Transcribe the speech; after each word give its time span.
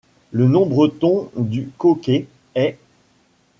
Le 0.31 0.47
nom 0.47 0.65
breton 0.65 1.29
du 1.37 1.69
Conquet 1.77 2.25
est'. 2.55 2.79